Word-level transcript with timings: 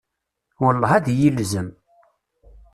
Welleh, 0.63 0.93
ad 0.97 1.05
iyi-ilzem! 1.11 1.69